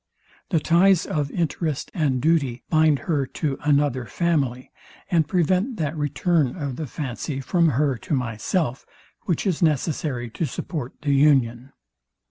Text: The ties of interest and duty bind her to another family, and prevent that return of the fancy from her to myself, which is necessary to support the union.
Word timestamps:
The 0.49 0.59
ties 0.59 1.05
of 1.05 1.29
interest 1.29 1.91
and 1.93 2.19
duty 2.19 2.63
bind 2.71 2.97
her 3.05 3.27
to 3.37 3.59
another 3.63 4.05
family, 4.07 4.71
and 5.11 5.27
prevent 5.27 5.77
that 5.77 5.95
return 5.95 6.55
of 6.55 6.75
the 6.75 6.87
fancy 6.87 7.39
from 7.39 7.69
her 7.69 7.99
to 7.99 8.15
myself, 8.15 8.83
which 9.25 9.45
is 9.45 9.61
necessary 9.61 10.27
to 10.31 10.45
support 10.45 10.95
the 11.03 11.13
union. 11.13 11.71